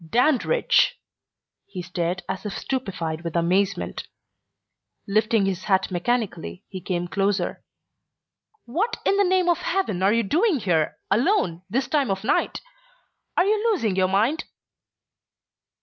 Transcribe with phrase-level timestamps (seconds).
[0.03, 0.99] "Dandridge!"
[1.67, 4.07] He stared as if stupefied with amazement.
[5.07, 7.63] Lifting his hat mechanically, he came closer.
[8.65, 12.61] "What in the name of Heaven are you doing here alone this time of night?
[13.37, 14.45] Are you losing your mind?"